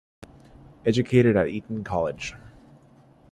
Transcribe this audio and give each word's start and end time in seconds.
Educated 0.83 1.35
at 1.37 1.49
Eton 1.49 1.83
College. 1.83 2.33